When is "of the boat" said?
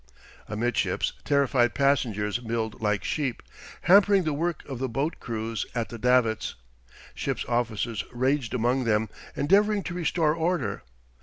4.67-5.19